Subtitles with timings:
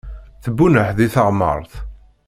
[0.43, 1.73] Tebbuneḥ di teɣmert.